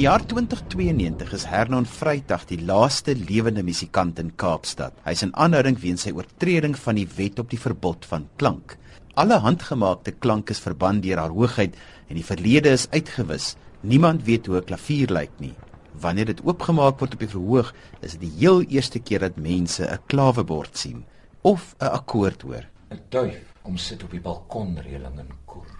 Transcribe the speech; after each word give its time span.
die 0.00 0.06
jaar 0.06 0.22
2092 0.24 1.32
is 1.36 1.42
Hernan 1.44 1.84
Vrydag 1.84 2.46
die 2.48 2.56
laaste 2.64 3.12
lewende 3.12 3.60
musikant 3.60 4.16
in 4.22 4.30
Kaapstad. 4.40 4.94
Hy 5.04 5.12
is 5.12 5.22
in 5.26 5.34
aanhouding 5.36 5.76
weens 5.82 6.06
sy 6.06 6.12
oortreding 6.16 6.72
van 6.86 6.96
die 6.96 7.04
wet 7.18 7.42
op 7.42 7.50
die 7.52 7.58
verbod 7.60 8.06
van 8.08 8.24
klank. 8.40 8.78
Alle 9.20 9.36
handgemaakte 9.44 10.14
klank 10.24 10.48
is 10.54 10.62
verban 10.64 11.02
deur 11.04 11.20
haar 11.20 11.34
hoogheid 11.36 11.76
en 12.08 12.16
die 12.16 12.24
verlede 12.24 12.72
is 12.78 12.86
uitgewis. 12.94 13.50
Niemand 13.84 14.24
weet 14.24 14.48
hoe 14.48 14.62
'n 14.62 14.68
klavier 14.70 15.12
lyk 15.12 15.36
nie. 15.36 15.52
Wanneer 15.92 16.32
dit 16.32 16.40
oopgemaak 16.48 16.98
word 16.98 17.18
op 17.18 17.20
die 17.20 17.34
verhoog, 17.36 17.74
is 18.00 18.16
dit 18.16 18.20
die 18.20 18.38
heel 18.38 18.62
eerste 18.62 19.00
keer 19.00 19.20
dat 19.20 19.36
mense 19.36 19.84
'n 19.84 20.00
klawebord 20.06 20.78
sien 20.78 21.04
of 21.42 21.76
'n 21.78 21.92
akkoord 21.92 22.42
hoor. 22.42 22.64
'n 22.90 23.00
Duif 23.10 23.52
kom 23.62 23.76
sit 23.76 24.02
op 24.02 24.10
die 24.10 24.20
balkonreëling 24.20 25.18
en 25.18 25.28
koer. 25.44 25.79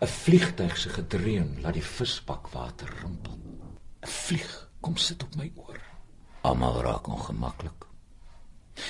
'n 0.00 0.06
Vliegtyg 0.06 0.76
se 0.76 0.88
gedreun 0.88 1.56
laat 1.62 1.74
die 1.74 1.82
visbak 1.82 2.48
water 2.52 2.90
rimpel. 3.02 3.38
'n 4.02 4.08
Vlieg 4.08 4.68
kom 4.80 4.96
sit 4.96 5.22
op 5.22 5.34
my 5.36 5.52
oor. 5.54 5.80
Almal 6.40 6.82
raak 6.82 7.08
ongemaklik. 7.08 7.86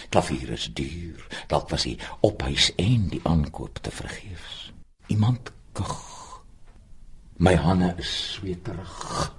Klavier 0.09 0.51
is 0.51 0.70
duur. 0.74 1.27
Dalk 1.46 1.70
was 1.70 1.84
hy 1.84 1.96
op 2.20 2.42
huis 2.42 2.73
en 2.77 3.09
die 3.09 3.20
aankoop 3.24 3.78
te 3.78 3.90
vergeefs. 3.90 4.73
Iemand 5.06 5.52
kug. 5.73 6.42
My 7.37 7.54
hande 7.54 7.95
is 7.98 8.32
sweterig. 8.32 9.32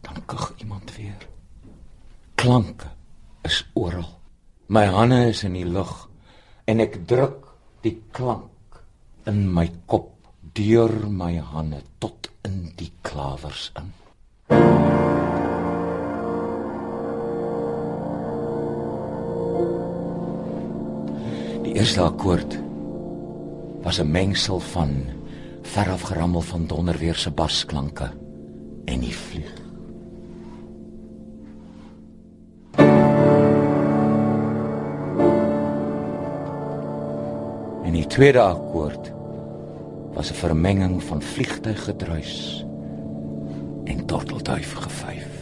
Dan 0.00 0.24
kug 0.26 0.52
iemand 0.56 0.96
weer. 0.96 1.28
Klanke 2.34 2.90
is 3.42 3.64
oral. 3.72 4.20
My 4.66 4.84
hande 4.84 5.26
is 5.28 5.44
in 5.44 5.52
die 5.52 5.66
lug 5.68 6.08
en 6.64 6.80
ek 6.80 7.02
druk 7.08 7.48
die 7.84 7.98
klank 8.16 8.80
in 9.28 9.44
my 9.52 9.68
kop 9.86 10.13
deur 10.54 10.92
my 11.10 11.34
hande 11.42 11.80
tot 11.98 12.28
in 12.46 12.68
die 12.78 12.92
klawers 13.02 13.72
in. 13.74 13.88
Die 21.64 21.74
eerste 21.74 22.04
akkoord 22.04 22.54
was 23.82 23.98
'n 23.98 24.10
mengsel 24.10 24.60
van 24.60 24.94
veraf 25.62 26.02
gerammel 26.02 26.40
van 26.40 26.66
donderweer 26.66 27.14
se 27.14 27.30
basklanke 27.30 28.10
en 28.84 29.00
die 29.00 29.16
vlieg. 29.16 29.52
En 37.84 37.92
die 37.92 38.06
tweede 38.06 38.40
akkoord 38.40 39.13
was 40.14 40.30
'n 40.30 40.34
vermenging 40.34 41.02
van 41.02 41.22
vliegtuiggedruis 41.22 42.64
en 43.84 44.06
tortelduif 44.06 44.72
gevyf. 44.72 45.34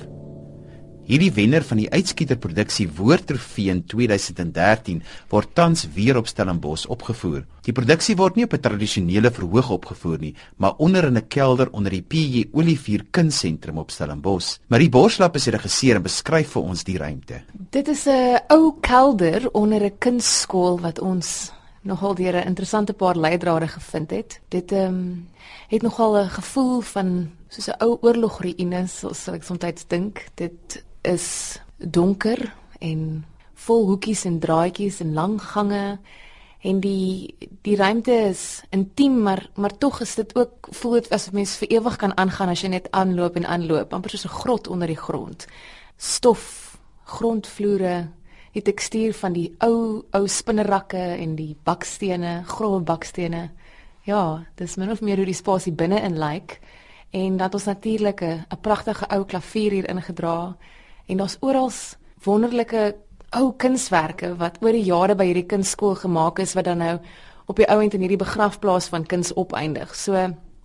Hierdie 1.02 1.32
wenner 1.34 1.64
van 1.66 1.76
die 1.76 1.90
uitskieterproduksie 1.90 2.86
Woordtrofee 2.94 3.72
in 3.72 3.80
2013 3.90 5.00
word 5.28 5.50
tans 5.54 5.82
weer 5.94 6.16
op 6.16 6.28
Stellenbosch 6.30 6.86
opgevoer. 6.86 7.42
Die 7.66 7.74
produksie 7.74 8.14
word 8.16 8.36
nie 8.38 8.44
op 8.44 8.54
'n 8.54 8.60
tradisionele 8.60 9.30
verhoog 9.30 9.70
opgevoer 9.70 10.18
nie, 10.18 10.34
maar 10.56 10.74
onder 10.78 11.04
in 11.04 11.16
'n 11.16 11.28
kelder 11.28 11.68
onder 11.72 11.90
die 11.90 12.02
PJ 12.02 12.48
Olivier 12.52 13.04
Kunstsentrum 13.10 13.78
op 13.78 13.90
Stellenbosch. 13.90 14.58
Marie 14.68 14.88
Borslap 14.88 15.34
is 15.34 15.44
die 15.44 15.52
regisseur 15.52 15.96
en 15.96 16.02
beskryf 16.02 16.48
vir 16.48 16.62
ons 16.62 16.84
die 16.84 16.98
ruimte. 16.98 17.42
Dit 17.70 17.88
is 17.88 18.06
'n 18.06 18.38
ou 18.48 18.72
kelder 18.80 19.50
onder 19.52 19.84
'n 19.84 19.98
kunstskool 19.98 20.80
wat 20.80 21.00
ons 21.00 21.52
nogal 21.82 22.14
deur 22.14 22.34
'n 22.34 22.46
interessante 22.46 22.92
paar 22.92 23.16
leidrade 23.16 23.68
gevind 23.68 24.10
het. 24.10 24.40
Dit 24.48 24.72
ehm 24.72 24.94
um, 24.94 25.28
het 25.68 25.82
nogal 25.82 26.16
'n 26.16 26.28
gevoel 26.28 26.80
van 26.80 27.30
soos 27.48 27.68
'n 27.68 27.78
ou 27.78 27.98
oorlogruïne, 28.00 28.86
soos 28.86 29.28
ek 29.28 29.42
soms 29.42 29.84
dink. 29.86 30.26
Dit 30.34 30.84
is 31.02 31.58
donker 31.76 32.54
en 32.78 33.24
vol 33.54 33.86
hoekies 33.86 34.24
en 34.24 34.38
draadjies 34.38 35.00
en 35.00 35.12
lang 35.12 35.42
gange 35.42 35.98
en 36.62 36.80
die 36.80 37.34
die 37.66 37.76
ruimte 37.76 38.14
is 38.30 38.62
intiem 38.70 39.22
maar 39.22 39.50
maar 39.54 39.78
tog 39.78 40.00
is 40.00 40.14
dit 40.14 40.34
ook 40.38 40.68
voel 40.70 40.92
dit 40.98 41.10
asof 41.12 41.34
mens 41.34 41.56
vir 41.56 41.74
ewig 41.78 41.96
kan 41.96 42.16
aangaan 42.16 42.52
as 42.54 42.62
jy 42.62 42.70
net 42.70 42.90
aanloop 42.90 43.36
en 43.36 43.46
aanloop 43.46 43.94
amper 43.94 44.14
soos 44.14 44.26
'n 44.26 44.38
grot 44.42 44.68
onder 44.68 44.86
die 44.86 45.02
grond 45.06 45.46
stof 45.96 46.78
grondvloere 47.04 48.08
die 48.52 48.62
tekstuur 48.62 49.14
van 49.14 49.32
die 49.32 49.48
ou 49.64 50.04
ou 50.12 50.26
spinnerakke 50.28 51.02
en 51.16 51.36
die 51.36 51.56
bakstene 51.64 52.42
grove 52.46 52.82
bakstene 52.84 53.50
ja 54.04 54.44
dis 54.56 54.76
min 54.76 54.90
of 54.90 55.00
meer 55.00 55.16
hoe 55.16 55.26
die 55.26 55.34
spasie 55.36 55.72
binne 55.72 56.00
in 56.00 56.18
lyk 56.18 56.32
like. 56.32 56.60
en 57.10 57.36
dat 57.36 57.54
ons 57.54 57.64
natuurlik 57.64 58.22
'n 58.22 58.60
pragtige 58.60 59.06
ou 59.10 59.24
klavier 59.24 59.70
hier 59.70 59.88
ingedra 59.88 60.56
en 61.06 61.16
daar's 61.16 61.36
oral 61.40 61.70
wonderlike 62.24 62.94
ou 63.30 63.52
kunswerke 63.56 64.36
wat 64.36 64.58
oor 64.60 64.72
die 64.72 64.84
jare 64.84 65.14
by 65.14 65.24
hierdie 65.24 65.48
kunstskool 65.48 65.94
gemaak 65.94 66.38
is 66.38 66.54
wat 66.54 66.64
dan 66.64 66.78
nou 66.78 66.98
op 67.46 67.56
die 67.56 67.68
ouend 67.68 67.94
in 67.94 68.04
hierdie 68.04 68.20
begrafplaas 68.20 68.88
van 68.92 69.06
kuns 69.06 69.32
opeindig. 69.34 69.94
So 69.96 70.14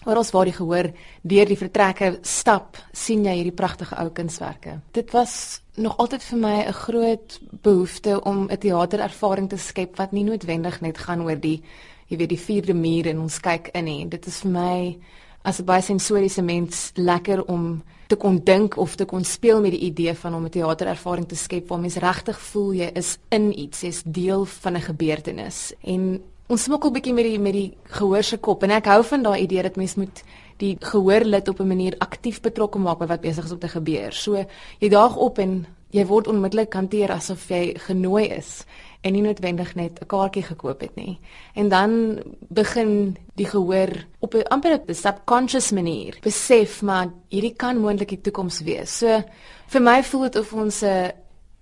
oral 0.06 0.26
waar 0.32 0.46
jy 0.46 0.54
gehoor 0.54 0.92
deur 1.22 1.46
die 1.46 1.58
vertrekke 1.58 2.20
stap, 2.22 2.78
sien 2.94 3.26
jy 3.26 3.34
hierdie 3.36 3.56
pragtige 3.56 3.96
ou 3.96 4.10
kunswerke. 4.10 4.80
Dit 4.92 5.12
was 5.12 5.62
nog 5.76 5.98
altyd 5.98 6.24
vir 6.24 6.40
my 6.40 6.66
'n 6.68 6.74
groot 6.74 7.40
behoefte 7.62 8.22
om 8.24 8.50
'n 8.50 8.58
teaterervaring 8.58 9.50
te 9.50 9.58
skep 9.58 9.98
wat 9.98 10.12
nie 10.12 10.24
noodwendig 10.24 10.82
net 10.82 10.98
gaan 10.98 11.22
oor 11.22 11.40
die 11.40 11.62
jy 12.08 12.18
weet 12.18 12.30
die 12.30 12.40
vierde 12.40 12.74
muur 12.74 13.08
en 13.08 13.20
ons 13.20 13.40
kyk 13.40 13.70
in 13.74 13.86
nie. 13.86 14.08
Dit 14.08 14.28
is 14.28 14.40
vir 14.40 14.52
my 14.52 14.98
as 15.44 15.60
'n 15.60 15.66
baie 15.66 15.82
sensoriese 15.82 16.42
mens 16.42 16.92
lekker 16.96 17.46
om 17.48 17.84
te 18.08 18.16
kon 18.16 18.40
dink 18.44 18.78
of 18.78 18.96
te 18.96 19.06
kon 19.06 19.24
speel 19.24 19.62
met 19.62 19.72
die 19.72 19.86
idee 19.92 20.14
van 20.14 20.34
om 20.34 20.46
'n 20.46 20.50
teaterervaring 20.50 21.28
te 21.28 21.36
skep 21.36 21.68
waar 21.68 21.80
mens 21.80 21.96
regtig 21.96 22.40
voel 22.40 22.74
jy 22.74 22.92
is 22.94 23.18
in 23.30 23.60
iets, 23.60 23.82
jy's 23.82 24.04
deel 24.06 24.46
van 24.46 24.76
'n 24.76 24.82
gebeurtenis. 24.82 25.74
En 25.82 26.22
ons 26.48 26.64
smokkel 26.64 26.94
bietjie 26.96 27.14
met 27.14 27.28
die 27.28 27.40
met 27.44 27.56
die 27.56 27.70
gehoor 27.98 28.24
se 28.24 28.38
kop 28.40 28.62
en 28.64 28.72
ek 28.78 28.86
hou 28.88 29.02
van 29.04 29.24
daai 29.26 29.42
idee 29.44 29.64
dat 29.66 29.76
mens 29.76 29.98
moet 30.00 30.22
die 30.62 30.76
gehoorlid 30.80 31.50
op 31.50 31.60
'n 31.60 31.68
manier 31.68 31.96
aktief 32.00 32.42
betrokke 32.42 32.80
maak 32.80 33.00
by 33.00 33.06
wat 33.06 33.22
besig 33.22 33.46
is 33.46 33.52
om 33.52 33.60
te 33.60 33.68
gebeur. 33.68 34.14
So 34.14 34.46
jy 34.80 34.90
daag 34.90 35.16
op 35.16 35.40
en 35.40 35.68
jy 35.92 36.06
word 36.06 36.28
onmiddellik 36.28 36.74
hanteer 36.74 37.12
asof 37.12 37.50
jy 37.50 37.76
genooi 37.78 38.28
is 38.30 38.66
en 39.04 39.14
nie 39.14 39.22
noodwendig 39.22 39.76
net 39.76 40.00
'n 40.02 40.06
kaartjie 40.06 40.44
gekoop 40.44 40.82
het 40.82 40.96
nie. 40.96 41.20
En 41.54 41.70
dan 41.70 42.20
begin 42.50 43.18
die 43.36 43.46
gehoor 43.46 44.06
op 44.20 44.34
'n 44.34 44.48
amper 44.50 44.80
'n 44.88 44.94
subconscious 44.94 45.72
manier 45.72 46.18
besef 46.22 46.82
maar 46.82 47.10
hierdie 47.30 47.56
kan 47.56 47.78
moontlik 47.78 48.10
die 48.10 48.22
toekoms 48.22 48.62
wees. 48.62 48.98
So 48.98 49.24
vir 49.68 49.82
my 49.82 50.04
voel 50.04 50.22
dit 50.22 50.36
of 50.36 50.54
ons 50.54 50.84
'n 50.84 51.12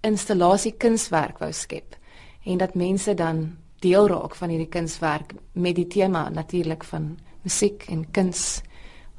installasie 0.01 0.75
kunswerk 0.77 1.39
wou 1.39 1.51
skep 1.51 1.95
en 2.45 2.57
dat 2.57 2.75
mense 2.75 3.13
dan 3.13 3.64
deel 3.85 4.09
raak 4.11 4.35
van 4.39 4.53
hierdie 4.53 4.71
kunswerk 4.71 5.35
met 5.53 5.77
die 5.77 5.87
tema 5.87 6.29
natuurlik 6.33 6.83
van 6.91 7.13
musiek 7.45 7.85
en 7.93 8.05
kuns 8.11 8.63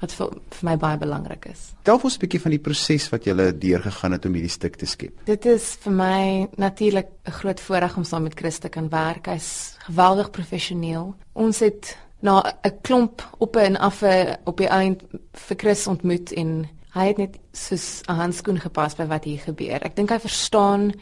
wat 0.02 0.12
vir, 0.12 0.32
vir 0.58 0.68
my 0.68 0.74
baie 0.80 0.98
belangrik 1.00 1.46
is. 1.50 1.70
Tel 1.86 2.00
ons 2.02 2.16
'n 2.16 2.20
bietjie 2.20 2.40
van 2.40 2.52
die 2.52 2.60
proses 2.60 3.08
wat 3.12 3.24
jy 3.24 3.34
deurgegaan 3.58 4.12
het 4.12 4.26
om 4.26 4.34
hierdie 4.34 4.52
stuk 4.52 4.76
te 4.76 4.86
skep. 4.86 5.24
Dit 5.24 5.46
is 5.46 5.76
vir 5.80 5.92
my 5.92 6.48
natuurlik 6.56 7.08
'n 7.26 7.30
groot 7.30 7.60
voorreg 7.60 7.96
om 7.96 8.04
saam 8.04 8.22
met 8.22 8.38
Chris 8.38 8.58
te 8.58 8.68
kan 8.68 8.88
werk. 8.88 9.26
Hy's 9.26 9.76
geweldig 9.86 10.30
professioneel. 10.30 11.14
Ons 11.32 11.60
het 11.60 11.96
na 12.20 12.42
'n 12.64 12.80
klomp 12.82 13.22
op 13.38 13.56
en 13.56 13.76
af 13.76 14.02
op 14.44 14.56
die 14.56 14.68
eind 14.68 15.02
vir 15.32 15.56
Chris 15.56 15.86
ontmoet 15.86 16.32
en 16.32 16.68
hy 16.90 17.06
het 17.06 17.16
net 17.16 17.38
soos 17.52 18.02
'n 18.08 18.12
handskoen 18.12 18.60
gepas 18.60 18.94
by 18.94 19.06
wat 19.06 19.24
hier 19.24 19.38
gebeur. 19.38 19.82
Ek 19.84 19.96
dink 19.96 20.10
hy 20.10 20.18
verstaan 20.18 20.92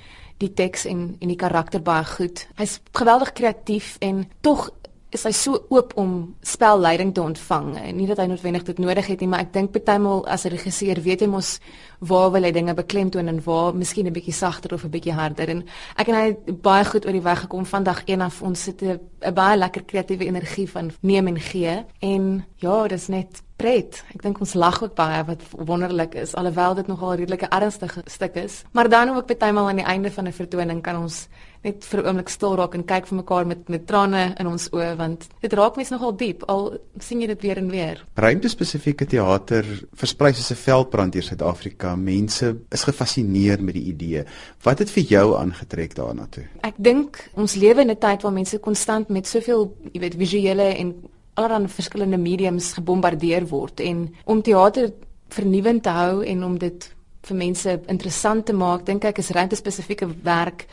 die 0.45 0.55
teks 0.55 0.87
en 0.91 1.17
en 1.21 1.33
die 1.33 1.41
karakter 1.41 1.83
baie 1.85 2.05
goed. 2.05 2.47
Hy's 2.61 2.79
geweldig 2.93 3.33
kreatief 3.37 3.97
en 4.05 4.25
tog 4.41 4.69
is 5.15 5.25
hy 5.25 5.33
so 5.33 5.61
oop 5.71 5.93
om 6.01 6.35
spelleiding 6.43 7.13
te 7.15 7.23
ontvang. 7.23 7.71
Nie 7.95 8.09
dat 8.11 8.19
hy 8.19 8.27
noodwendig 8.31 8.65
dit 8.67 8.81
nodig 8.83 9.07
het 9.07 9.21
nie, 9.23 9.29
maar 9.31 9.45
ek 9.47 9.53
dink 9.55 9.73
partymal 9.73 10.25
as 10.27 10.45
'n 10.45 10.51
regisseur 10.51 11.01
weet 11.01 11.21
hy 11.21 11.27
mos 11.27 11.61
waar 12.01 12.31
wil 12.33 12.43
hy 12.43 12.51
dinge 12.53 12.75
beklemtoon 12.75 13.29
en 13.29 13.41
waar 13.45 13.75
miskien 13.75 14.07
'n 14.07 14.13
bietjie 14.13 14.35
sagter 14.35 14.75
of 14.75 14.85
'n 14.85 14.91
bietjie 14.91 15.13
harder 15.13 15.49
en 15.49 15.65
ek 15.97 16.09
en 16.09 16.15
hy 16.15 16.37
baie 16.63 16.85
goed 16.85 17.07
oor 17.07 17.13
die 17.13 17.23
weg 17.23 17.41
gekom 17.41 17.65
vandag 17.65 18.03
een 18.07 18.21
af 18.21 18.43
ons 18.43 18.63
sit 18.63 18.83
'n 18.83 19.01
baie 19.35 19.57
lekker 19.57 19.85
kreatiewe 19.85 20.27
energie 20.27 20.71
van 20.71 20.91
neem 21.01 21.27
en 21.29 21.41
gee 21.41 21.85
en 22.01 22.45
ja, 22.57 22.89
dis 22.89 23.09
net 23.09 23.43
pret. 23.57 24.05
Ek 24.15 24.23
dink 24.23 24.41
ons 24.41 24.55
lag 24.55 24.83
ook 24.83 24.95
baie 24.95 25.25
wat 25.25 25.43
wonderlik 25.51 26.15
is 26.15 26.35
alhoewel 26.35 26.75
dit 26.75 26.87
nogal 26.87 27.13
'n 27.13 27.17
redelike 27.17 27.49
ernstige 27.49 28.03
stuk 28.05 28.35
is. 28.35 28.65
Maar 28.73 28.89
dan 28.89 29.09
ook 29.09 29.27
partymal 29.27 29.69
aan 29.69 29.77
die 29.77 29.85
einde 29.85 30.11
van 30.11 30.27
'n 30.27 30.33
vertoning 30.33 30.83
kan 30.83 30.97
ons 30.97 31.29
net 31.65 31.85
vir 31.85 32.01
'n 32.03 32.07
oomblik 32.07 32.29
stil 32.29 32.57
raak 32.57 32.75
en 32.75 32.85
kyk 32.85 33.07
vir 33.07 33.17
mekaar 33.17 33.47
met 33.47 33.69
met 33.69 33.87
trane 33.87 34.35
in 34.39 34.47
ons 34.47 34.69
oë 34.71 34.97
want 34.97 35.29
dit 35.41 35.53
raak 35.53 35.77
mens 35.77 35.91
nogal 35.91 36.13
diep 36.17 36.43
al 36.49 36.79
sien 36.99 37.21
jy 37.21 37.27
dit 37.27 37.43
weer 37.43 37.59
en 37.59 37.71
weer. 37.71 38.05
Ruimte 38.15 38.49
spesifieke 38.49 39.07
teater 39.07 39.65
versprei 39.95 40.33
soos 40.33 40.51
'n 40.51 40.55
veldbrand 40.55 41.13
deur 41.13 41.23
Suid-Afrika. 41.23 41.97
Mense 41.97 42.57
is 42.71 42.85
gefassineer 42.85 43.63
met 43.63 43.75
die 43.75 43.85
idee. 43.85 44.25
Wat 44.63 44.79
het 44.79 44.91
vir 44.91 45.03
jou 45.03 45.37
aangetrek 45.37 45.95
daarna 45.95 46.27
toe? 46.31 46.45
Ek 46.63 46.75
dink 46.77 47.31
ons 47.35 47.55
lewe 47.55 47.81
in 47.81 47.91
'n 47.91 47.99
tyd 47.99 48.23
waar 48.23 48.33
mense 48.33 48.59
konstant 48.59 49.09
met 49.09 49.27
soveel, 49.27 49.75
jy 49.93 50.01
weet, 50.01 50.15
visuele 50.15 50.77
en 50.77 50.95
allerlei 51.35 51.69
verskillende 51.69 52.19
mediums 52.19 52.73
gebombardeer 52.73 53.47
word 53.47 53.81
en 53.81 54.15
om 54.25 54.43
teater 54.43 54.93
vernuwend 55.29 55.83
te 55.83 55.91
hou 55.91 56.25
en 56.25 56.45
om 56.45 56.59
dit 56.59 56.95
vir 57.23 57.37
mense 57.37 57.81
interessant 57.87 58.47
te 58.47 58.53
maak, 58.53 58.85
dink 58.87 59.05
ek 59.05 59.19
is 59.19 59.31
ruimtespesifieke 59.31 60.09
werk 60.23 60.67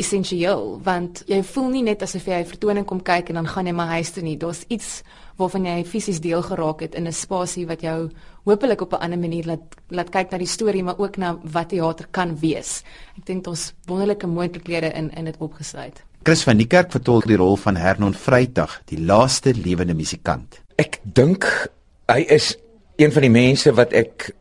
essensieel 0.00 0.76
want 0.84 1.22
jy 1.30 1.40
voel 1.52 1.68
nie 1.72 1.82
net 1.86 2.02
asof 2.04 2.26
jy 2.28 2.40
'n 2.40 2.50
vertoning 2.52 2.86
kom 2.86 3.00
kyk 3.02 3.28
en 3.30 3.34
dan 3.40 3.48
gaan 3.48 3.66
jy 3.66 3.72
maar 3.72 3.94
huis 3.96 4.10
toe 4.10 4.22
nie. 4.22 4.36
Daar's 4.36 4.64
iets 4.68 5.02
waarvan 5.36 5.64
jy 5.64 5.84
fisies 5.84 6.20
deel 6.20 6.42
geraak 6.42 6.80
het 6.80 6.94
in 6.94 7.06
'n 7.06 7.12
spasie 7.12 7.66
wat 7.66 7.80
jou 7.80 8.10
hopelik 8.44 8.80
op 8.80 8.92
'n 8.92 9.02
ander 9.02 9.18
manier 9.18 9.44
laat 9.44 9.62
laat 9.88 10.10
kyk 10.10 10.30
na 10.30 10.38
die 10.38 10.46
storie 10.46 10.82
maar 10.82 10.98
ook 10.98 11.16
na 11.16 11.38
wat 11.42 11.68
teater 11.68 12.06
kan 12.10 12.38
wees. 12.38 12.82
Ek 13.16 13.26
dink 13.26 13.46
ons 13.46 13.74
wonderlike 13.86 14.26
moontlikhede 14.26 14.92
in 14.92 15.10
in 15.10 15.24
dit 15.24 15.36
opgesluit. 15.38 16.02
Chris 16.22 16.42
van 16.42 16.56
die 16.56 16.66
Kerk 16.66 16.90
vertolk 16.90 17.26
die 17.26 17.36
rol 17.36 17.56
van 17.56 17.76
Hernon 17.76 18.14
Vrydag, 18.14 18.82
die 18.84 19.00
laaste 19.00 19.54
lewende 19.54 19.94
musikant. 19.94 20.60
Ek 20.76 21.00
dink 21.02 21.70
hy 22.08 22.20
is 22.28 22.56
een 22.96 23.12
van 23.12 23.22
die 23.22 23.30
mense 23.30 23.72
wat 23.72 23.92
ek 23.92 24.34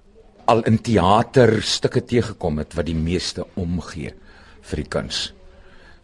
al 0.45 0.61
in 0.63 0.81
teaterstukke 0.81 2.05
teëgekom 2.05 2.57
het 2.57 2.73
wat 2.73 2.85
die 2.85 2.95
meeste 2.95 3.45
omgee 3.55 4.13
vir 4.61 4.75
die 4.75 4.89
kuns 4.89 5.34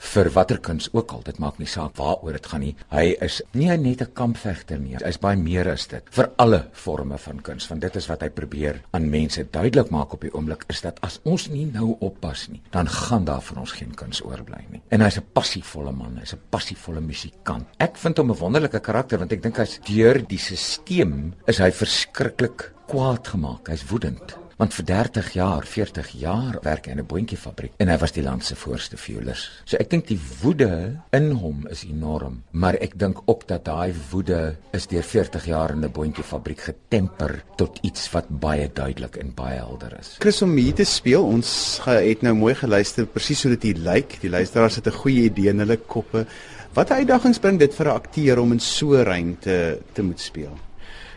vir 0.01 0.29
watter 0.33 0.59
kuns 0.59 0.89
ook 0.93 1.13
al 1.13 1.21
dit 1.25 1.39
maak 1.39 1.59
nie 1.61 1.69
saak 1.69 1.95
waaroor 1.99 2.33
dit 2.33 2.47
gaan 2.51 2.63
nie. 2.65 2.75
Hy 2.91 3.15
is 3.21 3.41
nie 3.53 3.69
net 3.77 4.01
'n 4.01 4.13
kampvegter 4.13 4.79
nie 4.79 4.95
hy's 4.95 5.19
baie 5.19 5.37
meer 5.37 5.69
as 5.69 5.87
dit. 5.87 6.03
Vir 6.11 6.31
alle 6.37 6.69
forme 6.73 7.17
van 7.17 7.41
kuns 7.41 7.67
want 7.69 7.81
dit 7.81 7.95
is 7.95 8.07
wat 8.07 8.21
hy 8.21 8.29
probeer 8.29 8.81
aan 8.93 9.09
mense 9.09 9.43
duidelik 9.51 9.91
maak 9.91 10.13
op 10.13 10.21
die 10.21 10.33
oomblik 10.33 10.65
is 10.69 10.81
dat 10.81 10.99
as 11.01 11.19
ons 11.23 11.49
nie 11.49 11.65
nou 11.65 11.97
oppas 11.99 12.49
nie 12.49 12.61
dan 12.71 12.87
gaan 12.87 13.25
daar 13.25 13.41
vir 13.41 13.59
ons 13.59 13.71
geen 13.71 13.95
kuns 13.95 14.21
oorbly 14.23 14.65
nie. 14.69 14.81
En 14.89 15.01
hy's 15.01 15.17
'n 15.17 15.25
passievolle 15.33 15.91
man 15.91 16.17
hy's 16.17 16.33
'n 16.33 16.39
passievolle 16.49 17.01
musikant 17.01 17.67
ek 17.79 17.97
vind 17.97 18.17
hom 18.17 18.31
'n 18.31 18.37
wonderlike 18.37 18.79
karakter 18.79 19.19
want 19.19 19.31
ek 19.31 19.41
dink 19.41 19.57
hy's 19.57 19.79
deur 19.79 20.27
die 20.27 20.37
stelsel 20.37 21.33
is 21.47 21.59
hy 21.59 21.71
verskriklik 21.71 22.71
kwaad 22.91 23.27
gemaak 23.27 23.69
hy's 23.71 23.83
woedend 23.89 24.35
want 24.61 24.75
vir 24.77 24.85
30 24.85 25.31
jaar, 25.33 25.65
40 25.65 26.09
jaar 26.21 26.59
werk 26.61 26.85
hy 26.85 26.93
in 26.93 26.99
'n 27.01 27.09
boontjiefabriek 27.09 27.73
en 27.81 27.89
hy 27.89 27.97
was 27.97 28.11
die 28.13 28.21
land 28.21 28.45
se 28.45 28.55
voorste 28.55 28.97
fuelers. 28.97 29.49
So 29.65 29.77
ek 29.77 29.89
dink 29.89 30.07
die 30.07 30.19
woede 30.41 31.01
in 31.11 31.31
hom 31.31 31.65
is 31.67 31.83
enorm, 31.83 32.43
maar 32.51 32.75
ek 32.75 32.93
dink 32.99 33.23
ook 33.25 33.47
dat 33.47 33.65
daai 33.65 33.93
woede 34.11 34.57
is 34.73 34.87
deur 34.87 35.03
40 35.03 35.45
jaar 35.45 35.71
in 35.71 35.83
'n 35.83 35.91
boontjiefabriek 35.91 36.59
getemper 36.59 37.43
tot 37.57 37.79
iets 37.81 38.11
wat 38.11 38.29
baie 38.29 38.69
duidelik 38.73 39.15
en 39.17 39.33
baie 39.33 39.57
helder 39.57 39.97
is. 39.99 40.15
Chris 40.19 40.41
om 40.41 40.55
hier 40.55 40.73
te 40.73 40.85
speel, 40.85 41.25
ons 41.25 41.81
het 41.85 42.21
nou 42.21 42.33
mooi 42.33 42.55
geluister 42.55 43.05
presies 43.05 43.43
hoe 43.43 43.57
dit 43.57 43.77
lyk. 43.77 44.21
Die 44.21 44.29
luisteraars 44.29 44.75
het 44.75 44.87
'n 44.87 45.01
goeie 45.01 45.23
idee 45.23 45.49
in 45.49 45.59
hulle 45.59 45.77
koppe. 45.77 46.25
Wat 46.73 46.91
uitdagings 46.91 47.39
bring 47.39 47.59
dit 47.59 47.73
vir 47.73 47.87
'n 47.87 47.95
akteur 47.95 48.39
om 48.39 48.51
in 48.51 48.59
so 48.59 48.93
'n 48.93 49.03
ruimte 49.03 49.79
te 49.93 50.03
moet 50.03 50.19
speel? 50.19 50.57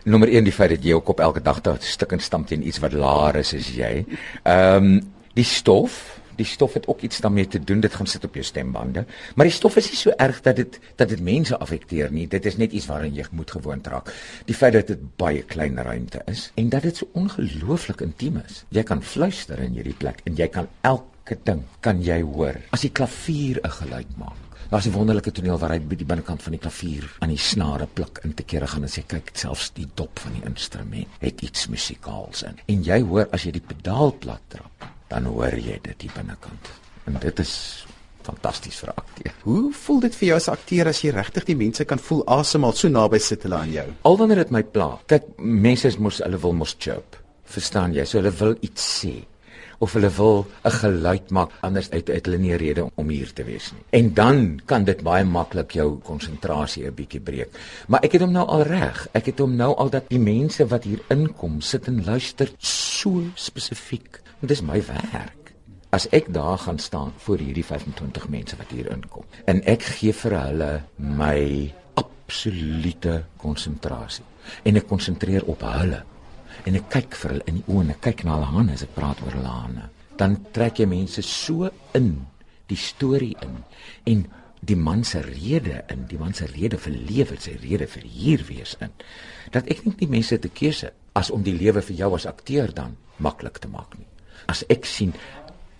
Nommer 0.04 0.28
1 0.28 0.44
die 0.44 0.52
feit 0.52 0.68
dat 0.74 0.82
jy 0.84 0.92
ook 0.92 1.14
op 1.14 1.20
elke 1.24 1.40
dag 1.40 1.62
daar 1.64 1.78
stik 1.80 2.10
en 2.12 2.20
stamp 2.20 2.50
teen 2.50 2.66
iets 2.66 2.80
wat 2.84 2.92
laer 2.92 3.38
is 3.40 3.54
as 3.56 3.70
jy. 3.72 4.04
Ehm 4.42 4.90
um, 4.90 4.98
die 5.34 5.46
stof, 5.48 5.94
die 6.38 6.46
stof 6.46 6.76
het 6.76 6.84
ook 6.86 7.00
iets 7.02 7.18
daarmee 7.24 7.48
te 7.48 7.58
doen. 7.58 7.80
Dit 7.80 7.94
gaan 7.94 8.06
sit 8.06 8.24
op 8.24 8.36
jou 8.36 8.44
stembande. 8.44 9.06
Maar 9.34 9.48
die 9.48 9.54
stof 9.54 9.76
is 9.80 9.88
nie 9.90 9.98
so 9.98 10.12
erg 10.26 10.42
dat 10.44 10.60
dit 10.60 10.78
dat 11.00 11.08
dit 11.08 11.24
mense 11.24 11.56
affekteer 11.58 12.12
nie. 12.12 12.28
Dit 12.28 12.44
is 12.44 12.60
net 12.60 12.72
iets 12.72 12.86
waaraan 12.86 13.16
jy 13.16 13.24
moet 13.30 13.50
gewoond 13.50 13.86
raak. 13.86 14.12
Die 14.44 14.54
feit 14.54 14.76
dat 14.76 14.92
dit 14.92 15.08
baie 15.16 15.42
klein 15.42 15.80
ruimte 15.82 16.22
is 16.30 16.50
en 16.54 16.68
dat 16.68 16.84
dit 16.84 16.96
so 16.96 17.08
ongelooflik 17.12 18.04
intiem 18.04 18.42
is. 18.44 18.64
Jy 18.68 18.82
kan 18.82 19.02
fluister 19.02 19.58
in 19.58 19.72
hierdie 19.72 19.96
plek 19.96 20.20
en 20.28 20.36
jy 20.36 20.52
kan 20.52 20.68
elke 20.82 21.40
ding 21.42 21.64
kan 21.80 22.04
jy 22.04 22.20
hoor. 22.22 22.60
As 22.70 22.84
die 22.84 22.92
klavier 22.92 23.58
'n 23.64 23.78
geluid 23.80 24.18
maak 24.20 24.43
Daar's 24.74 24.86
'n 24.86 24.92
wonderlike 24.92 25.32
toneel 25.32 25.58
waar 25.58 25.70
hy 25.70 25.80
by 25.80 25.94
die 25.94 26.04
binnekant 26.04 26.42
van 26.42 26.52
die 26.52 26.58
klavier 26.58 27.04
aan 27.18 27.28
die 27.28 27.38
snare 27.38 27.86
pluk 27.86 28.18
in 28.24 28.34
te 28.34 28.42
kere 28.42 28.66
gaan 28.66 28.82
en 28.82 28.88
sê 28.88 29.06
kyk 29.06 29.30
selfs 29.32 29.70
die 29.72 29.86
dop 29.94 30.18
van 30.18 30.32
die 30.32 30.42
instrument 30.44 31.06
het 31.18 31.42
iets 31.42 31.68
musikaals 31.68 32.42
in. 32.42 32.58
En 32.66 32.82
jy 32.82 33.00
hoor 33.00 33.28
as 33.30 33.42
jy 33.42 33.52
die 33.52 33.62
pedaal 33.62 34.16
plat 34.18 34.40
trap, 34.48 34.88
dan 35.08 35.24
hoor 35.24 35.54
jy 35.54 35.78
dit 35.82 35.98
die 35.98 36.10
binnekant. 36.14 36.70
En 37.06 37.18
dit 37.20 37.38
is 37.38 37.86
fantasties 38.22 38.78
vir 38.78 38.92
akteur. 38.94 39.32
Hoe 39.42 39.72
voel 39.72 40.00
dit 40.00 40.14
vir 40.14 40.26
jou 40.26 40.36
as 40.36 40.48
akteur 40.48 40.88
as 40.88 41.02
jy 41.02 41.10
regtig 41.10 41.44
die 41.44 41.56
mense 41.56 41.84
kan 41.84 41.98
voel 41.98 42.26
asemhaal 42.26 42.72
so 42.72 42.88
naby 42.88 43.18
sit 43.18 43.42
hulle 43.42 43.56
aan 43.56 43.70
jou? 43.72 43.86
Al 44.02 44.16
wanneer 44.16 44.36
dit 44.36 44.50
my 44.50 44.62
pla. 44.62 44.98
Kyk, 45.06 45.38
mense 45.38 45.98
mos 45.98 46.18
hulle 46.18 46.38
wil 46.38 46.52
mos 46.52 46.74
chirp. 46.78 47.16
Verstaan 47.44 47.94
jy? 47.94 48.04
So 48.04 48.18
hulle 48.18 48.32
wil 48.32 48.56
iets 48.60 49.04
sê 49.04 49.22
of 49.78 49.92
hulle 49.92 50.10
wil 50.16 50.46
'n 50.64 50.70
geluid 50.70 51.30
maak 51.30 51.50
anders 51.60 51.90
uit 51.90 52.10
uit 52.10 52.24
hulle 52.26 52.38
nie 52.38 52.56
rede 52.56 52.90
om 52.94 53.08
hier 53.08 53.32
te 53.32 53.44
wees 53.44 53.72
nie. 53.72 53.84
En 53.90 54.14
dan 54.14 54.60
kan 54.64 54.84
dit 54.84 55.02
baie 55.02 55.24
maklik 55.24 55.72
jou 55.72 55.98
konsentrasie 55.98 56.86
'n 56.86 56.94
bietjie 56.94 57.20
breek. 57.20 57.50
Maar 57.88 58.02
ek 58.02 58.12
het 58.12 58.20
hom 58.20 58.32
nou 58.32 58.46
al 58.46 58.62
reg. 58.62 59.08
Ek 59.12 59.26
het 59.26 59.38
hom 59.38 59.56
nou 59.56 59.74
al 59.76 59.90
dat 59.90 60.08
die 60.08 60.18
mense 60.18 60.66
wat 60.66 60.84
hier 60.84 61.00
inkom 61.08 61.60
sit 61.60 61.86
en 61.86 62.04
luister 62.04 62.50
so 62.58 63.22
spesifiek. 63.34 64.20
Dit 64.40 64.50
is 64.50 64.62
my 64.62 64.82
werk. 64.86 65.52
As 65.90 66.08
ek 66.10 66.32
daar 66.32 66.58
gaan 66.58 66.78
staan 66.78 67.12
voor 67.16 67.38
hierdie 67.38 67.64
25 67.64 68.28
mense 68.28 68.56
wat 68.56 68.70
hier 68.70 68.90
inkom 68.90 69.24
en 69.44 69.62
ek 69.62 69.82
gee 69.82 70.12
vir 70.12 70.34
hulle 70.40 70.82
my 70.96 71.72
absolute 71.94 73.24
konsentrasie 73.36 74.24
en 74.62 74.76
ek 74.76 74.88
konsentreer 74.88 75.44
op 75.44 75.62
hulle 75.62 76.02
en 76.64 76.78
ek 76.78 76.88
kyk 76.92 77.18
vir 77.20 77.34
hulle 77.34 77.48
in 77.50 77.58
die 77.60 77.66
oë 77.68 77.82
en 77.84 77.92
ek 77.96 78.00
kyk 78.08 78.24
na 78.24 78.36
hulle 78.36 78.52
hande 78.54 78.78
as 78.78 78.86
ek 78.86 78.94
praat 78.96 79.20
oor 79.24 79.36
hulle 79.36 79.52
hande. 79.58 79.90
Dan 80.20 80.38
trek 80.54 80.80
jy 80.80 80.86
mense 80.88 81.22
so 81.26 81.70
in 81.98 82.10
die 82.70 82.80
storie 82.80 83.34
in 83.44 83.60
en 84.10 84.26
die 84.64 84.78
man 84.80 85.04
se 85.04 85.20
rede 85.20 85.82
in, 85.92 86.06
die 86.08 86.18
man 86.18 86.32
se 86.34 86.46
rede 86.48 86.78
vir 86.80 86.94
lewe, 86.96 87.36
sy 87.40 87.58
rede 87.60 87.88
vir 87.90 88.04
hier 88.08 88.44
wees 88.48 88.76
in. 88.80 88.92
Dat 89.52 89.68
ek 89.68 89.84
dink 89.84 89.98
die 90.00 90.08
mense 90.08 90.38
te 90.40 90.48
keuse 90.48 90.92
as 91.14 91.30
om 91.34 91.44
die 91.44 91.56
lewe 91.56 91.82
vir 91.84 91.98
jou 91.98 92.14
as 92.16 92.26
akteur 92.26 92.72
dan 92.74 92.96
maklik 93.22 93.60
te 93.60 93.68
maak 93.68 93.98
nie. 93.98 94.08
As 94.48 94.64
ek 94.72 94.88
sien 94.88 95.12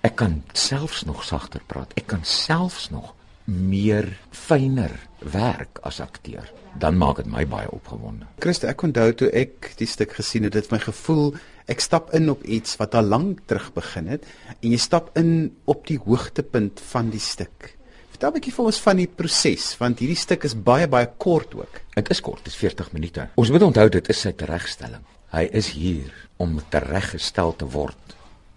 ek 0.05 0.19
kan 0.21 0.43
selfs 0.53 1.07
nog 1.09 1.25
sagter 1.25 1.65
praat. 1.67 1.95
Ek 1.97 2.11
kan 2.13 2.25
selfs 2.29 2.91
nog 2.93 3.15
meer 3.45 4.09
fyner 4.31 4.93
werk 5.21 5.81
as 5.83 6.01
akteur 6.01 6.49
dan 6.79 6.99
maak 6.99 7.21
dit 7.23 7.29
my 7.31 7.45
baie 7.49 7.69
opgewonde. 7.71 8.27
Christa, 8.43 8.71
ek 8.73 8.83
onthou 8.87 9.11
toe 9.19 9.31
ek 9.37 9.73
die 9.79 9.89
stuk 9.89 10.17
gesien 10.19 10.47
het, 10.47 10.57
dit 10.57 10.73
my 10.73 10.81
gevoel 10.83 11.35
ek 11.71 11.81
stap 11.81 12.11
in 12.17 12.29
op 12.33 12.43
iets 12.45 12.77
wat 12.81 12.97
al 12.99 13.09
lank 13.09 13.45
terug 13.49 13.71
begin 13.77 14.11
het 14.13 14.27
en 14.59 14.75
jy 14.75 14.81
stap 14.81 15.13
in 15.19 15.55
op 15.71 15.87
die 15.89 16.01
hoogtepunt 16.03 16.83
van 16.91 17.13
die 17.15 17.23
stuk. 17.23 17.73
Vertel 18.15 18.31
'n 18.31 18.35
bietjie 18.35 18.55
vir 18.57 18.65
ons 18.65 18.81
van 18.81 18.97
die 18.97 19.09
proses 19.09 19.77
want 19.79 19.99
hierdie 19.99 20.19
stuk 20.19 20.45
is 20.45 20.55
baie 20.55 20.87
baie 20.87 21.09
kort 21.19 21.55
ook. 21.55 21.81
Dit 21.95 22.11
is 22.11 22.21
kort, 22.21 22.45
dit 22.45 22.53
is 22.53 22.59
40 22.59 22.93
minute. 22.93 23.29
Ons 23.37 23.51
moet 23.51 23.63
onthou 23.63 23.89
dit 23.89 24.09
is 24.09 24.21
sy 24.21 24.33
teregstelling. 24.33 25.03
Hy 25.33 25.49
is 25.53 25.71
hier 25.71 26.13
om 26.37 26.61
tereggestel 26.71 27.57
te 27.57 27.67
word 27.67 27.97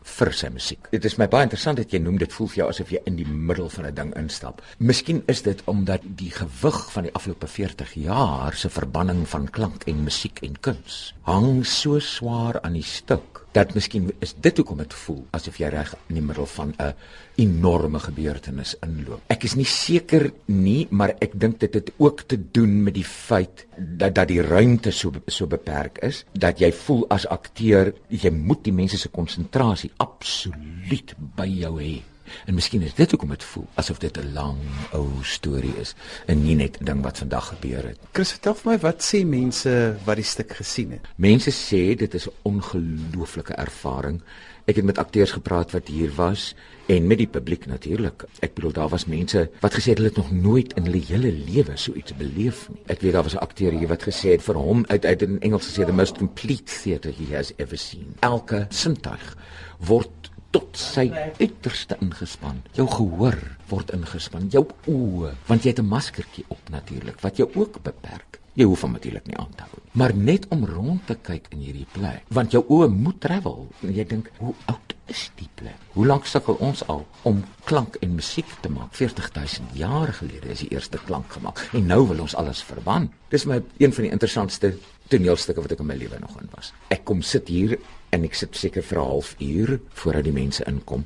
vir 0.07 0.31
sy 0.33 0.49
musiek. 0.53 0.87
Dit 0.91 1.05
is 1.05 1.17
my 1.19 1.27
baie 1.31 1.47
interessant 1.47 1.77
dat 1.81 1.93
jy 1.93 1.99
noem 2.03 2.17
dit 2.21 2.33
voel 2.33 2.49
vir 2.51 2.61
jou 2.61 2.69
asof 2.71 2.91
jy 2.91 3.01
in 3.09 3.17
die 3.19 3.27
middel 3.27 3.69
van 3.69 3.85
'n 3.85 3.95
ding 3.95 4.13
instap. 4.15 4.61
Miskien 4.79 5.23
is 5.27 5.41
dit 5.41 5.61
omdat 5.65 6.01
die 6.03 6.31
gewig 6.31 6.79
van 6.91 7.03
die 7.03 7.13
afgelope 7.13 7.47
40 7.47 7.93
jaar 7.93 8.53
se 8.53 8.69
verbanning 8.69 9.27
van 9.27 9.49
klank 9.49 9.83
en 9.87 10.03
musiek 10.03 10.39
en 10.43 10.59
kuns 10.59 11.13
hang 11.21 11.65
so 11.65 11.99
swaar 11.99 12.61
aan 12.61 12.73
die 12.73 12.83
stuk 12.83 13.46
dat 13.57 13.73
miskien 13.73 14.11
is 14.21 14.35
dit 14.41 14.59
hoekom 14.59 14.81
dit 14.83 14.93
voel 15.03 15.21
asof 15.37 15.57
jy 15.61 15.69
reg 15.73 15.93
in 16.09 16.19
die 16.19 16.25
middel 16.25 16.45
van 16.53 16.73
'n 16.77 16.93
enorme 17.41 17.99
gebeurtenis 17.99 18.75
inloop. 18.85 19.21
Ek 19.27 19.43
is 19.43 19.55
nie 19.55 19.65
seker 19.65 20.31
nie, 20.45 20.87
maar 20.89 21.15
ek 21.19 21.39
dink 21.39 21.59
dit 21.59 21.73
het 21.73 21.91
ook 21.97 22.21
te 22.27 22.37
doen 22.51 22.83
met 22.83 22.93
die 22.93 23.05
feit 23.05 23.65
dat 23.77 24.15
dat 24.15 24.27
die 24.27 24.41
ruimte 24.41 24.91
so 24.91 25.11
so 25.27 25.47
beperk 25.47 25.97
is 25.97 26.25
dat 26.33 26.59
jy 26.59 26.71
voel 26.71 27.05
as 27.09 27.27
akteur 27.27 27.93
jy 28.09 28.31
moet 28.31 28.63
die 28.63 28.73
mense 28.73 28.97
se 28.97 29.09
konsentrasie 29.09 29.91
absoluut 29.97 31.15
by 31.35 31.47
jou 31.47 31.81
hê. 31.81 32.01
En 32.45 32.53
miskien 32.53 32.81
is 32.81 32.93
dit 32.93 33.11
hoekom 33.11 33.29
dit 33.29 33.43
voel 33.43 33.67
asof 33.75 33.99
dit 33.99 34.17
'n 34.17 34.33
lang 34.33 34.57
ou 34.91 35.07
storie 35.21 35.75
is 35.79 35.95
en 36.25 36.43
nie 36.43 36.55
net 36.55 36.79
'n 36.81 36.85
ding 36.85 37.01
wat 37.03 37.17
vandag 37.17 37.47
gebeur 37.47 37.83
het. 37.87 37.99
Chris, 38.11 38.31
vertel 38.31 38.55
vir 38.55 38.71
my 38.71 38.77
wat 38.79 39.03
sê 39.03 39.25
mense 39.25 39.97
wat 40.05 40.15
die 40.15 40.23
stuk 40.23 40.51
gesien 40.51 40.91
het? 40.91 41.01
Mense 41.15 41.51
sê 41.51 41.95
dit 41.95 42.13
is 42.13 42.27
'n 42.27 42.33
ongelooflike 42.41 43.53
ervaring. 43.53 44.21
Ek 44.67 44.75
het 44.75 44.85
met 44.85 44.97
akteurs 44.97 45.31
gepraat 45.31 45.71
wat 45.71 45.87
hier 45.87 46.11
was 46.15 46.55
en 46.85 47.07
met 47.07 47.17
die 47.17 47.27
publiek 47.27 47.65
natuurlik. 47.65 48.25
Ek 48.39 48.53
bedoel 48.53 48.71
daar 48.71 48.89
was 48.89 49.05
mense 49.05 49.49
wat 49.59 49.73
gesê 49.73 49.93
het 49.93 49.97
hulle 49.97 50.11
het 50.11 50.17
nog 50.17 50.31
nooit 50.31 50.73
in 50.73 50.83
hulle 50.83 51.03
hele 51.07 51.31
lewe 51.31 51.77
so 51.77 51.93
iets 51.93 52.15
beleef 52.15 52.69
nie. 52.69 52.81
Ek 52.85 53.01
weet 53.01 53.13
daar 53.13 53.23
was 53.23 53.33
'n 53.33 53.45
akteur 53.47 53.71
hier 53.71 53.87
wat 53.87 54.03
gesê 54.03 54.35
het 54.35 54.43
vir 54.43 54.55
hom 54.55 54.83
uit 54.87 55.05
uit 55.05 55.21
in 55.21 55.39
Engels 55.39 55.67
gesê 55.67 55.85
the 55.85 55.93
most 55.93 56.17
complete 56.17 56.73
theatre 56.83 57.11
he 57.11 57.35
has 57.35 57.53
ever 57.55 57.77
seen. 57.77 58.15
Elke 58.19 58.65
sintuig 58.69 59.37
word 59.77 60.26
tot 60.57 60.79
sy 60.79 61.05
uiterste 61.37 61.97
ingespan. 62.01 62.63
Jou 62.77 62.87
gehoor 62.89 63.37
word 63.69 63.93
ingespan, 63.93 64.49
jou 64.53 64.63
oë, 64.89 65.35
want 65.49 65.65
jy 65.65 65.73
het 65.75 65.79
'n 65.83 65.93
maskertjie 65.93 66.45
op 66.49 66.69
natuurlik 66.69 67.21
wat 67.21 67.37
jou 67.37 67.49
ook 67.53 67.83
beperk. 67.83 68.39
Jy 68.55 68.65
hoef 68.65 68.81
hom 68.81 68.91
natuurlik 68.91 69.27
nie 69.27 69.37
aan 69.37 69.53
te 69.55 69.63
hou 69.63 69.77
nie, 69.83 69.91
maar 69.93 70.15
net 70.15 70.47
om 70.49 70.65
rond 70.65 71.05
te 71.05 71.15
kyk 71.15 71.45
in 71.51 71.59
hierdie 71.59 71.85
plek, 71.93 72.23
want 72.29 72.51
jou 72.51 72.63
oë 72.67 72.89
moet 72.89 73.19
travel 73.19 73.67
en 73.83 73.93
jy 73.93 74.03
dink, 74.03 74.31
hoe 74.39 74.53
oud 74.65 74.95
is 75.05 75.29
die 75.35 75.49
plek? 75.55 75.77
Hoe 75.93 76.05
lank 76.05 76.25
sukkel 76.25 76.57
ons 76.59 76.87
al 76.87 77.05
om 77.23 77.43
klank 77.65 77.95
en 78.01 78.15
musiek 78.15 78.49
te 78.61 78.69
maak? 78.69 78.93
40000 78.93 79.75
jaar 79.75 80.13
gelede 80.13 80.49
is 80.49 80.59
die 80.59 80.71
eerste 80.71 80.97
klank 80.97 81.31
gemaak 81.31 81.69
en 81.73 81.85
nou 81.85 82.07
wil 82.07 82.21
ons 82.21 82.35
alles 82.35 82.63
verban. 82.63 83.09
Dis 83.29 83.45
my 83.45 83.61
een 83.77 83.93
van 83.93 84.03
die 84.03 84.11
interessantste 84.11 84.73
toneelstukke 85.07 85.61
wat 85.61 85.71
ek 85.71 85.79
in 85.79 85.85
my 85.85 85.95
lewe 85.95 86.19
nog 86.19 86.41
in 86.41 86.49
was. 86.55 86.73
Ek 86.89 87.05
kom 87.05 87.21
sit 87.21 87.47
hier 87.47 87.77
en 88.09 88.23
ek 88.23 88.35
sit 88.35 88.55
seker 88.55 88.83
vir 88.83 88.99
'n 88.99 89.09
halfuur 89.11 89.79
voordat 89.93 90.23
die 90.23 90.33
mense 90.33 90.63
inkom. 90.63 91.05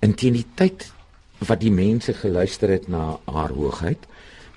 In 0.00 0.14
teen 0.14 0.32
die 0.32 0.46
tyd 0.54 0.92
wat 1.38 1.60
die 1.60 1.72
mense 1.72 2.14
geluister 2.14 2.68
het 2.68 2.88
na 2.88 3.18
haar 3.24 3.50
hoogheid 3.50 4.06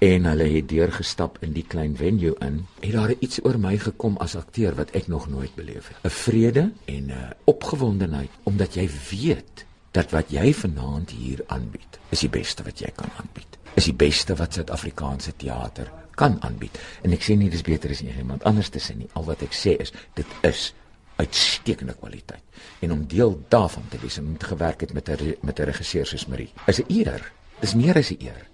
en 0.01 0.25
hulle 0.25 0.47
het 0.49 0.69
deurgestap 0.69 1.37
in 1.45 1.53
die 1.53 1.65
klein 1.67 1.95
venue 1.95 2.33
in, 2.41 2.65
het 2.79 2.93
daar 2.93 3.13
iets 3.19 3.43
oor 3.45 3.59
my 3.59 3.77
gekom 3.77 4.17
as 4.17 4.35
akteur 4.35 4.75
wat 4.75 4.91
ek 4.97 5.07
nog 5.07 5.29
nooit 5.29 5.55
beleef 5.55 5.87
het. 5.87 5.97
'n 6.03 6.09
Vrede 6.09 6.71
en 6.85 7.11
'n 7.11 7.33
opgewondenheid 7.45 8.31
omdat 8.43 8.73
jy 8.73 8.89
weet 9.09 9.65
dat 9.91 10.11
wat 10.11 10.31
jy 10.31 10.53
vanaand 10.53 11.09
hier 11.09 11.43
aanbied 11.47 11.99
is 12.09 12.19
die 12.19 12.29
beste 12.29 12.63
wat 12.63 12.79
jy 12.79 12.91
kan 12.95 13.09
aanbied. 13.19 13.57
Is 13.75 13.87
die 13.87 13.93
beste 13.93 14.35
wat 14.35 14.53
Suid-Afrikaanse 14.53 15.33
teater 15.37 15.91
kan 16.15 16.37
aanbied. 16.41 16.79
En 17.01 17.11
ek 17.15 17.23
sê 17.23 17.37
nie 17.37 17.49
dis 17.49 17.63
beter 17.65 17.89
as 17.89 18.01
iemand 18.03 18.43
anders 18.43 18.69
te 18.69 18.79
sê 18.79 18.95
nie. 18.97 19.09
Al 19.13 19.23
wat 19.29 19.41
ek 19.41 19.55
sê 19.55 19.77
is 19.79 19.93
dit 20.17 20.25
is 20.47 20.73
uitstekende 21.15 21.93
kwaliteit. 21.93 22.43
En 22.79 22.91
om 22.91 23.07
deel 23.07 23.41
daarvan 23.47 23.83
te 23.89 23.99
wees 24.01 24.17
en 24.17 24.25
om 24.25 24.37
te 24.37 24.45
gewerk 24.45 24.81
het 24.81 24.93
met 24.93 25.09
'n 25.09 25.35
met 25.41 25.59
'n 25.59 25.63
regisseur 25.63 26.05
soos 26.05 26.25
Marie, 26.25 26.53
is 26.65 26.79
'n 26.79 26.85
eer. 26.87 27.31
Dis 27.59 27.75
meer 27.75 27.97
as 27.97 28.11
'n 28.11 28.17
eer. 28.19 28.49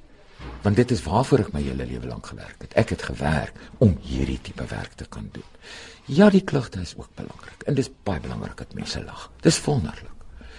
Want 0.62 0.76
dit 0.76 0.92
is 0.92 1.04
waarvoor 1.04 1.40
ek 1.40 1.52
my 1.52 1.62
hele 1.62 1.86
lewe 1.86 2.08
lank 2.08 2.26
gewerk 2.26 2.62
het. 2.62 2.74
Ek 2.74 2.90
het 2.90 3.02
gewerk 3.02 3.54
om 3.78 3.98
hierdie 4.02 4.42
tipe 4.42 4.66
werk 4.66 4.94
te 4.94 5.06
kan 5.06 5.30
doen. 5.32 5.50
Ja, 6.06 6.30
die 6.30 6.44
klugte 6.44 6.80
is 6.80 6.94
ook 6.98 7.10
belangrik. 7.16 7.64
En 7.66 7.74
dis 7.74 7.90
baie 8.04 8.20
belangrik 8.20 8.58
dat 8.58 8.74
mense 8.74 9.04
lag. 9.04 9.32
Dis 9.42 9.64
wonderlik. 9.64 10.16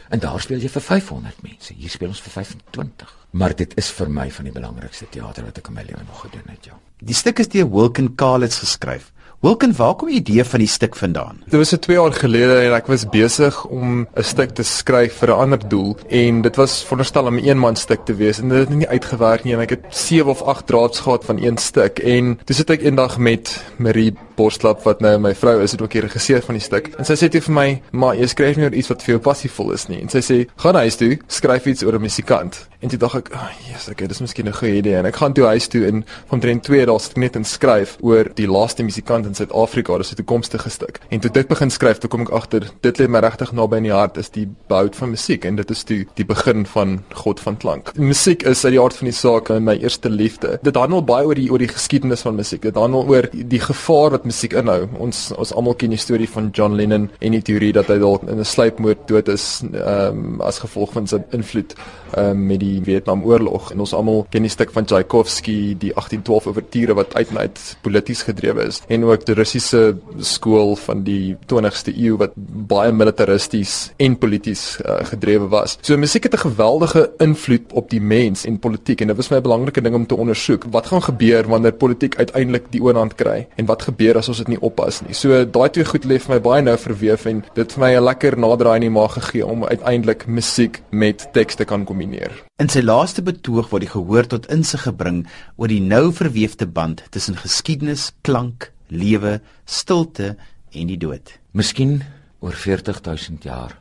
En 0.09 0.19
daar 0.19 0.41
speel 0.41 0.59
jy 0.59 0.69
vir 0.73 0.83
500 0.83 1.43
mense. 1.43 1.75
Hier 1.77 1.91
speel 1.91 2.09
ons 2.09 2.21
vir 2.25 2.33
25. 2.33 3.15
Maar 3.31 3.55
dit 3.57 3.75
is 3.77 3.91
vir 3.93 4.11
my 4.11 4.31
van 4.33 4.49
die 4.49 4.53
belangrikste 4.53 5.09
teater 5.13 5.45
wat 5.45 5.59
ek 5.61 5.69
in 5.69 5.77
my 5.77 5.85
lewe 5.85 6.05
nog 6.07 6.21
gedoen 6.25 6.49
het, 6.49 6.71
ja. 6.71 6.79
Die 7.05 7.15
stuk 7.15 7.43
is 7.45 7.51
deur 7.53 7.69
Wilken 7.71 8.15
Kalitz 8.15 8.59
geskryf. 8.63 9.13
Wilken, 9.39 9.71
waar 9.77 9.93
kom 9.95 10.09
die 10.11 10.17
idee 10.19 10.43
van 10.43 10.59
die 10.59 10.67
stuk 10.69 10.97
vandaan? 10.99 11.37
Dit 11.47 11.61
was 11.61 11.71
'n 11.73 11.79
2 11.79 11.97
jaar 11.97 12.13
gelede 12.13 12.57
en 12.61 12.73
ek 12.75 12.87
was 12.87 13.07
besig 13.09 13.65
om 13.67 14.09
'n 14.17 14.23
stuk 14.23 14.51
te 14.51 14.63
skryf 14.63 15.15
vir 15.19 15.29
'n 15.29 15.41
ander 15.41 15.69
doel 15.69 15.97
en 16.09 16.43
dit 16.43 16.57
was 16.57 16.83
veronderstel 16.83 17.27
om 17.27 17.35
'n 17.37 17.45
eenman 17.45 17.77
stuk 17.77 18.05
te 18.05 18.15
wees 18.15 18.39
en 18.39 18.49
dit 18.49 18.59
het 18.59 18.69
nie 18.69 18.89
uitgewerk 18.89 19.45
nie 19.45 19.55
en 19.55 19.61
ek 19.61 19.71
het 19.71 19.85
7 19.91 20.31
of 20.31 20.43
8 20.43 20.67
draads 20.67 21.01
gehad 21.01 21.25
van 21.25 21.39
een 21.43 21.57
stuk 21.57 21.99
en 21.99 22.41
toe 22.45 22.57
sit 22.57 22.71
ek 22.71 22.83
eendag 22.83 23.19
met 23.19 23.63
Marie 23.77 24.13
Borslap 24.39 24.85
wat 24.87 25.03
nou 25.05 25.17
my 25.19 25.35
vrou 25.35 25.59
is, 25.65 25.75
het 25.75 25.83
ook 25.83 25.97
die 25.97 26.05
regisseur 26.07 26.43
van 26.47 26.59
die 26.59 26.65
stuk. 26.65 26.93
En 26.99 27.09
sy 27.09 27.19
sê 27.19 27.29
toe 27.33 27.41
vir 27.41 27.55
my, 27.55 27.83
"Maar 27.91 28.17
jy 28.17 28.27
skryf 28.27 28.57
nie 28.57 28.65
oor 28.65 28.75
iets 28.75 28.89
wat 28.89 29.03
vir 29.03 29.15
jou 29.15 29.21
passievol 29.21 29.73
is 29.73 29.89
nie." 29.89 30.01
En 30.01 30.09
sy 30.09 30.21
sê, 30.21 30.49
"Gaan 30.57 30.75
huis 30.75 30.97
toe, 30.97 31.19
skryf 31.27 31.67
iets 31.67 31.83
oor 31.83 31.95
'n 31.95 32.01
musikant." 32.01 32.69
En 32.81 32.89
toe 32.89 32.99
dink 32.99 33.15
ek, 33.15 33.33
"Ag, 33.33 33.41
oh, 33.41 33.73
yes, 33.73 33.89
okay, 33.89 34.07
dis 34.07 34.21
miskien 34.21 34.47
'n 34.47 34.53
goeie 34.53 34.77
idee." 34.77 34.95
En 34.95 35.07
ek 35.07 35.17
gaan 35.17 35.33
toe 35.33 35.45
huis 35.45 35.67
toe 35.67 35.87
en 35.87 36.05
van 36.29 36.41
3 36.41 36.53
en 36.53 36.61
2 36.61 36.87
dae 36.87 36.99
sit 36.99 37.11
ek 37.11 37.17
net 37.17 37.37
en 37.37 37.45
skryf 37.45 37.97
oor 38.01 38.31
die 38.35 38.47
laaste 38.47 38.83
musikant 38.83 39.27
in 39.27 39.35
Suid-Afrika, 39.35 39.99
dis 39.99 40.13
'n 40.13 40.15
toekomstige 40.15 40.71
stuk. 40.71 41.01
En 41.11 41.21
toe 41.21 41.31
dit 41.31 41.49
begin 41.49 41.71
skryf, 41.71 41.99
toe 41.99 42.11
kom 42.11 42.21
ek 42.21 42.31
agter, 42.31 42.71
dit 42.81 42.99
lê 42.99 43.09
my 43.09 43.19
regtig 43.19 43.53
naby 43.53 43.77
in 43.77 43.83
die 43.83 43.93
hart 43.93 44.17
is 44.17 44.31
die 44.31 44.49
bou 44.69 44.89
van 44.93 45.11
musiek 45.11 45.45
en 45.45 45.57
dit 45.57 45.71
is 45.71 45.83
toe 45.83 46.07
die 46.15 46.25
begin 46.25 46.67
van 46.67 47.03
God 47.15 47.41
van 47.41 47.57
klank. 47.57 47.97
Musiek 47.97 48.43
is 48.43 48.65
uit 48.65 48.73
die 48.73 48.81
hart 48.81 48.95
van 48.95 49.05
die 49.05 49.15
saak 49.17 49.49
my 49.49 49.77
eerste 49.77 50.11
liefde. 50.11 50.59
Dit 50.63 50.77
handel 50.77 51.03
baie 51.03 51.27
oor 51.27 51.35
die 51.35 51.51
oor 51.51 51.59
die 51.59 51.69
geskiedenis 51.69 52.21
van 52.21 52.35
musiek. 52.35 52.63
Dit 52.63 52.75
handel 52.75 53.07
oor 53.09 53.29
die 53.33 53.61
gevaar 53.61 54.11
wat 54.11 54.25
musiek 54.29 54.57
inhou. 54.61 54.87
Ons 55.03 55.29
ons 55.37 55.53
almal 55.57 55.77
ken 55.81 55.95
die 55.95 56.01
storie 56.01 56.29
van 56.31 56.51
John 56.57 56.77
Lennon 56.79 57.09
en 57.19 57.37
die 57.37 57.45
teorie 57.45 57.73
dat 57.77 57.91
hy 57.93 57.99
dalk 58.03 58.27
in 58.29 58.39
'n 58.39 58.45
sluipmoord 58.45 59.07
dood 59.09 59.29
is 59.29 59.63
ehm 59.73 60.19
um, 60.19 60.41
as 60.41 60.61
gevolg 60.65 60.93
van 60.93 61.07
sy 61.07 61.21
invloed 61.33 61.75
ehm 62.15 62.31
um, 62.31 62.47
met 62.47 62.61
die 62.61 62.81
Vietnamoorlog. 62.85 63.73
En 63.73 63.81
ons 63.81 63.95
almal 63.95 64.27
ken 64.31 64.43
die 64.43 64.53
stuk 64.53 64.73
van 64.73 64.85
Tchaikovsky, 64.85 65.77
die 65.79 65.93
1812 65.95 66.47
ouverture 66.47 66.95
wat 66.95 67.15
uitnet 67.15 67.77
polities 67.83 68.23
gedrewe 68.23 68.67
is 68.69 68.83
en 68.89 69.05
ook 69.05 69.27
die 69.27 69.35
Russiese 69.35 69.97
skool 70.19 70.77
van 70.77 71.03
die 71.05 71.37
20ste 71.53 71.95
eeu 71.97 72.17
wat 72.17 72.33
baie 72.69 72.93
militaristies 72.93 73.93
en 73.97 74.17
polities 74.19 74.79
uh, 74.85 75.01
gedrewe 75.13 75.49
was. 75.49 75.79
So 75.81 75.97
musiek 75.97 76.25
het 76.25 76.35
'n 76.35 76.49
geweldige 76.49 77.11
invloed 77.19 77.73
op 77.73 77.91
die 77.91 78.01
mens 78.01 78.45
en 78.45 78.59
politiek 78.59 79.01
en 79.01 79.07
dit 79.07 79.17
was 79.17 79.31
my 79.31 79.41
belangrike 79.41 79.81
ding 79.81 79.95
om 79.95 80.07
te 80.07 80.17
ondersoek. 80.17 80.65
Wat 80.71 80.87
gaan 80.87 81.03
gebeur 81.03 81.49
wanneer 81.49 81.73
politiek 81.73 82.17
uiteindelik 82.17 82.71
die 82.71 82.83
oorhand 82.83 83.15
kry 83.15 83.47
en 83.57 83.67
wat 83.67 83.83
gebeur 83.83 84.18
as 84.19 84.29
ons 84.31 84.41
dit 84.43 84.51
nie 84.53 84.61
oppas 84.65 85.01
nie. 85.05 85.15
So 85.17 85.45
daai 85.45 85.71
twee 85.73 85.87
goed 85.89 86.07
lê 86.09 86.19
vir 86.23 86.35
my 86.35 86.39
baie 86.45 86.65
nou 86.65 86.77
verweef 86.81 87.27
en 87.31 87.43
dit 87.55 87.73
vir 87.75 87.83
my 87.83 87.91
'n 87.97 88.05
lekker 88.05 88.37
naderdraai 88.39 88.77
in 88.77 88.87
die 88.89 88.97
maag 88.99 89.15
gegee 89.15 89.47
om 89.47 89.65
uiteindelik 89.65 90.27
musiek 90.27 90.83
met 90.91 91.29
teks 91.33 91.57
te 91.57 91.65
kan 91.65 91.85
kombineer. 91.85 92.33
In 92.59 92.69
sy 92.69 92.81
laaste 92.81 93.23
betoog 93.23 93.71
word 93.71 93.83
die 93.83 93.95
gehoor 93.95 94.27
tot 94.27 94.51
insig 94.51 94.83
gebring 94.83 95.27
oor 95.57 95.69
die 95.69 95.81
nou 95.81 96.13
verweefde 96.13 96.67
band 96.67 97.03
tussen 97.11 97.37
geskiedenis, 97.37 98.13
klank, 98.23 98.73
lewe, 98.89 99.41
stilte 99.65 100.37
en 100.73 100.87
die 100.87 100.99
dood. 100.99 101.39
Miskien 101.53 102.03
oor 102.41 102.53
40000 102.53 103.45
jaar. 103.45 103.79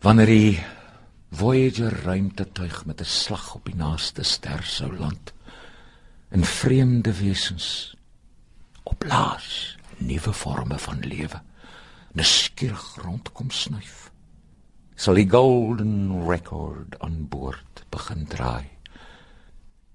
Wanneer 0.00 0.26
die 0.26 0.60
Voyager 1.34 1.92
ruimtetuig 2.04 2.86
met 2.86 3.00
'n 3.00 3.04
slag 3.04 3.54
op 3.54 3.64
die 3.64 3.74
naaste 3.74 4.22
ster 4.22 4.62
sou 4.62 4.92
land 4.98 5.32
in 6.34 6.44
vreemde 6.44 7.12
wesens 7.18 7.93
opblaas. 8.84 9.76
Nuwe 9.96 10.32
forme 10.32 10.78
van 10.78 11.00
lewe. 11.00 11.40
Nuuskierig 12.12 12.96
rondkom 13.02 13.50
snuif. 13.50 14.10
Sal 14.94 15.18
die 15.18 15.28
golden 15.30 16.22
record 16.28 16.98
aan 17.02 17.24
boord 17.28 17.84
begin 17.90 18.26
draai. 18.30 18.70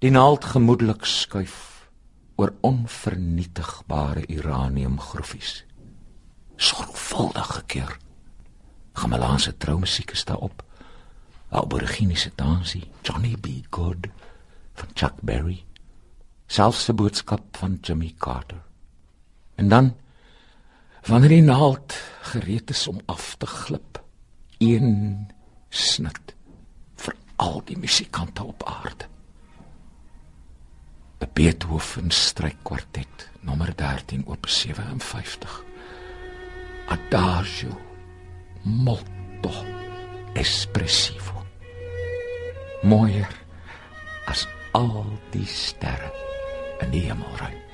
Die 0.00 0.12
naald 0.12 0.44
gemoedelik 0.44 1.04
skuif 1.04 1.56
oor 2.36 2.52
onvernietigbare 2.64 4.24
uraniumgroefies 4.28 5.64
sorgvuldige 6.60 7.62
keer 7.66 7.96
gemelaanse 9.00 9.56
troumusiek 9.56 10.10
is 10.12 10.24
daarop. 10.28 10.62
Aboriginiese 11.48 12.30
dansie. 12.36 12.90
Johnny 13.02 13.36
b. 13.40 13.46
Good 13.70 14.08
van 14.74 14.88
chuck 14.94 15.22
berry. 15.22 15.64
Selfs 16.46 16.88
'n 16.88 16.96
boodskap 16.96 17.56
van 17.56 17.78
jimmy 17.80 18.14
carter 18.18 18.69
En 19.60 19.68
dan 19.68 19.96
wanneer 21.04 21.28
die 21.28 21.42
naald 21.42 21.94
gereed 22.20 22.70
is 22.70 22.86
om 22.88 23.00
af 23.04 23.34
te 23.38 23.46
glip, 23.46 24.00
een 24.58 25.28
snit 25.68 26.34
vir 26.96 27.16
al 27.36 27.60
die 27.68 27.76
musikante 27.78 28.44
op 28.44 28.64
aarde. 28.64 29.04
'n 31.20 31.28
Beethoven 31.32 32.10
strykkwartet 32.10 33.28
nommer 33.40 33.76
13 33.76 34.26
op 34.26 34.48
57. 34.48 35.64
Adagio 36.88 37.80
molto 38.62 39.52
espressivo. 40.32 41.44
Mooier 42.82 43.36
as 44.24 44.48
al 44.72 45.18
die 45.30 45.46
sterre 45.46 46.12
in 46.80 46.90
die 46.90 47.04
hemelruim. 47.10 47.69